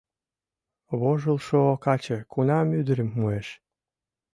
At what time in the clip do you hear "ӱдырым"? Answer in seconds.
2.79-3.09